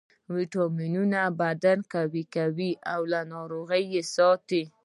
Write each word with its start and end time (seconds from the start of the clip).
ویټامینونه 0.35 1.19
بدن 1.41 1.79
قوي 1.93 2.23
کوي 2.35 2.71
او 2.93 3.01
له 3.11 3.19
ناروغیو 3.33 3.91
یې 3.95 4.01
ساتي 4.15 4.63